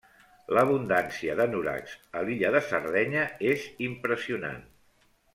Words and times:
L'abundància 0.57 1.33
de 1.41 1.45
nurags 1.51 1.91
a 2.21 2.23
l'illa 2.29 2.51
de 2.55 2.61
Sardenya 2.69 3.25
és 3.53 3.67
impressionant. 3.89 4.57